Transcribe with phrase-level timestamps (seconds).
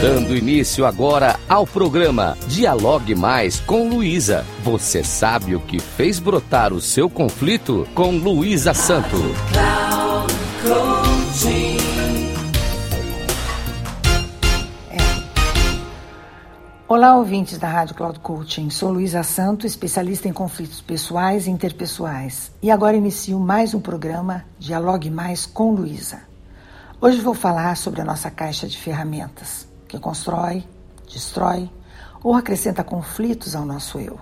[0.00, 4.44] Dando início agora ao programa Dialogue Mais com Luísa.
[4.62, 9.16] Você sabe o que fez brotar o seu conflito com Luísa Santo.
[16.86, 18.68] Olá, ouvintes da Rádio Cloud Coaching.
[18.68, 22.52] Sou Luísa Santo, especialista em conflitos pessoais e interpessoais.
[22.62, 26.20] E agora inicio mais um programa Dialogue Mais com Luísa.
[27.00, 30.66] Hoje vou falar sobre a nossa caixa de ferramentas, que constrói,
[31.12, 31.70] destrói
[32.22, 34.18] ou acrescenta conflitos ao nosso eu.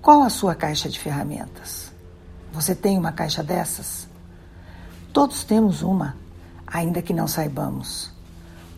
[0.00, 1.92] Qual a sua caixa de ferramentas?
[2.52, 4.06] Você tem uma caixa dessas?
[5.12, 6.16] Todos temos uma,
[6.66, 8.12] ainda que não saibamos.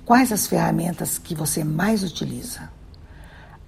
[0.05, 2.71] Quais as ferramentas que você mais utiliza?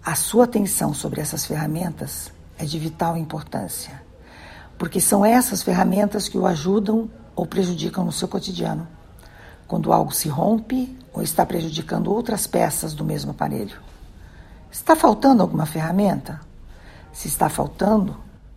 [0.05, 4.03] A sua atenção sobre essas ferramentas é de vital importância,
[4.79, 8.87] porque são essas ferramentas que o ajudam ou prejudicam no seu cotidiano
[9.69, 13.79] quando algo se rompe ou está prejudicando outras peças do mesmo aparelho.
[14.73, 16.41] Está faltando alguma ferramenta?
[17.13, 18.17] Se está faltando,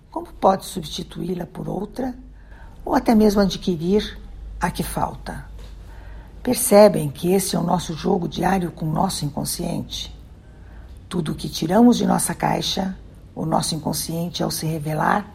[0.09, 2.15] como pode substituí-la por outra
[2.85, 4.17] ou até mesmo adquirir
[4.59, 5.45] a que falta?
[6.41, 10.15] Percebem que esse é o nosso jogo diário com o nosso inconsciente?
[11.09, 12.97] Tudo o que tiramos de nossa caixa,
[13.35, 15.29] o nosso inconsciente, ao se revelar,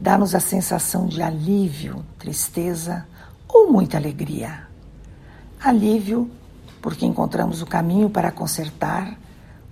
[0.00, 3.06] dá-nos a sensação de alívio, tristeza
[3.48, 4.67] ou muita alegria.
[5.60, 6.30] Alívio,
[6.80, 9.18] porque encontramos o caminho para consertar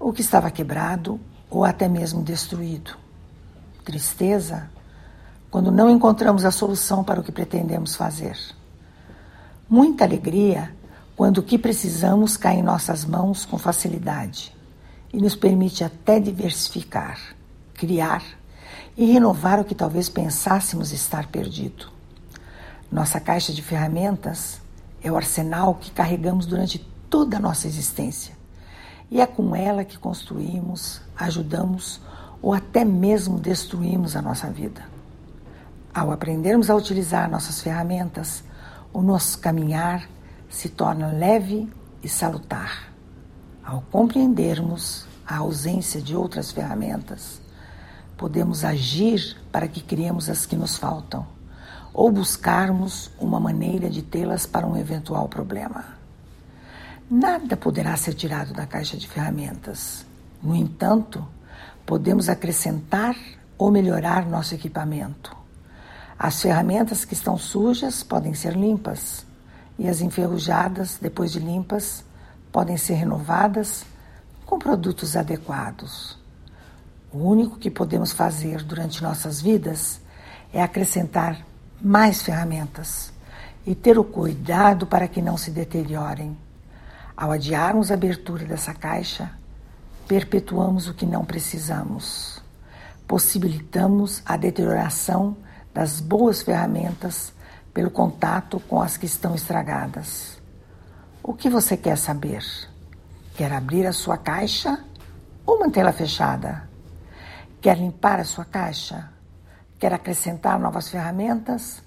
[0.01, 2.97] o que estava quebrado ou até mesmo destruído.
[3.85, 4.69] Tristeza,
[5.49, 8.37] quando não encontramos a solução para o que pretendemos fazer.
[9.71, 10.75] Muita alegria,
[11.15, 14.53] quando o que precisamos cai em nossas mãos com facilidade
[15.13, 17.19] e nos permite até diversificar,
[17.75, 18.25] criar
[18.97, 21.89] e renovar o que talvez pensássemos estar perdido.
[22.91, 24.66] Nossa caixa de ferramentas
[25.07, 28.35] é o arsenal que carregamos durante toda a nossa existência.
[29.09, 32.01] E é com ela que construímos, ajudamos
[32.43, 34.83] ou até mesmo destruímos a nossa vida.
[35.95, 38.43] Ao aprendermos a utilizar nossas ferramentas,
[38.93, 40.09] o nosso caminhar
[40.49, 41.73] se torna leve
[42.03, 42.93] e salutar.
[43.65, 47.41] Ao compreendermos a ausência de outras ferramentas,
[48.17, 51.36] podemos agir para que criemos as que nos faltam
[51.97, 55.97] ou buscarmos uma maneira de tê-las para um eventual problema.
[57.11, 60.05] Nada poderá ser tirado da caixa de ferramentas.
[60.43, 61.27] No entanto,
[61.87, 63.17] podemos acrescentar
[63.57, 65.35] ou melhorar nosso equipamento.
[66.19, 69.25] As ferramentas que estão sujas podem ser limpas
[69.79, 72.05] e as enferrujadas, depois de limpas,
[72.53, 73.87] podem ser renovadas
[74.45, 76.19] com produtos adequados.
[77.11, 79.99] O único que podemos fazer durante nossas vidas
[80.53, 83.13] é acrescentar mais ferramentas
[83.67, 86.37] e ter o cuidado para que não se deteriorem.
[87.17, 89.31] Ao adiarmos a abertura dessa caixa,
[90.07, 92.41] perpetuamos o que não precisamos.
[93.07, 95.37] Possibilitamos a deterioração
[95.75, 97.33] das boas ferramentas
[97.73, 100.41] pelo contato com as que estão estragadas.
[101.23, 102.45] O que você quer saber?
[103.35, 104.83] Quer abrir a sua caixa
[105.45, 106.69] ou mantê-la fechada?
[107.61, 109.11] Quer limpar a sua caixa?
[109.79, 111.83] Quer acrescentar novas ferramentas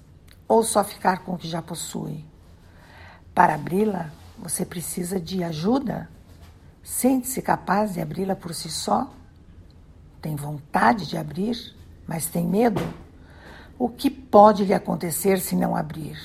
[0.46, 2.24] ou só ficar com o que já possui?
[3.34, 6.08] Para abri-la, você precisa de ajuda?
[6.84, 9.10] Sente-se capaz de abri-la por si só?
[10.22, 11.74] Tem vontade de abrir,
[12.06, 12.82] mas tem medo?
[13.78, 16.16] O que pode lhe acontecer se não abrir?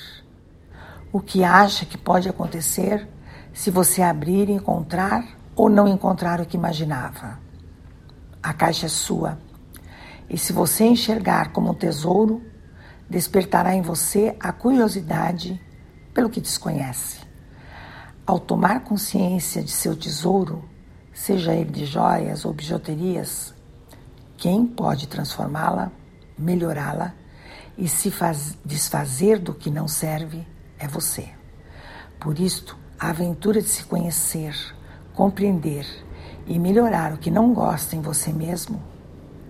[1.12, 3.08] O que acha que pode acontecer
[3.54, 5.26] se você abrir e encontrar
[5.56, 7.40] ou não encontrar o que imaginava?
[8.44, 9.40] A caixa é sua
[10.30, 12.42] e se você enxergar como um tesouro,
[13.10, 15.62] despertará em você a curiosidade
[16.14, 17.20] pelo que desconhece.
[18.26, 20.68] Ao tomar consciência de seu tesouro,
[21.14, 23.54] seja ele de joias ou bijuterias,
[24.38, 25.92] quem pode transformá-la,
[26.38, 27.14] melhorá-la
[27.78, 30.46] e se faz, desfazer do que não serve
[30.80, 31.30] é você.
[32.20, 34.56] Por isto, a aventura de se conhecer,
[35.14, 35.86] compreender
[36.48, 38.95] e melhorar o que não gosta em você mesmo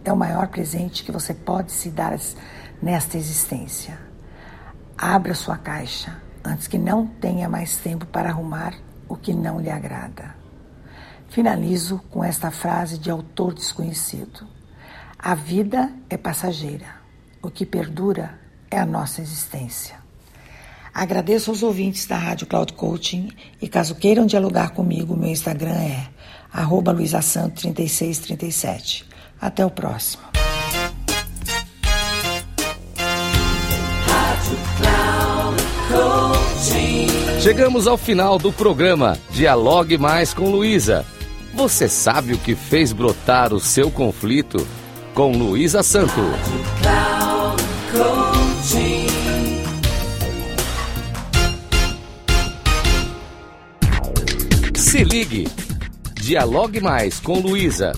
[0.06, 2.18] é o maior presente que você pode se dar
[2.82, 3.98] nesta existência.
[4.98, 8.76] Abra sua caixa antes que não tenha mais tempo para arrumar
[9.10, 10.36] o que não lhe agrada.
[11.28, 14.48] Finalizo com esta frase de autor desconhecido:
[15.18, 16.88] A vida é passageira,
[17.42, 19.96] o que perdura é a nossa existência.
[20.94, 23.30] Agradeço aos ouvintes da Rádio Cloud Coaching
[23.62, 26.08] e caso queiram dialogar comigo, meu Instagram é
[26.54, 29.16] arroba 3637.
[29.46, 30.24] Até o próximo.
[37.42, 41.06] Chegamos ao final do programa Dialogue Mais com Luísa.
[41.54, 44.66] Você sabe o que fez brotar o seu conflito?
[45.14, 46.22] Com Luísa Santo.
[54.74, 55.48] Se ligue.
[56.16, 57.94] Dialogue mais com Luísa.